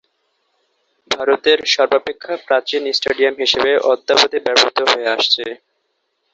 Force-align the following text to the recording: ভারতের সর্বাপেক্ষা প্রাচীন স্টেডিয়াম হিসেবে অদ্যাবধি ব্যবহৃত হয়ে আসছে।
ভারতের 1.11 1.59
সর্বাপেক্ষা 1.73 2.33
প্রাচীন 2.47 2.83
স্টেডিয়াম 2.97 3.35
হিসেবে 3.43 3.71
অদ্যাবধি 3.91 4.39
ব্যবহৃত 4.45 4.79
হয়ে 4.91 5.07
আসছে। 5.15 5.43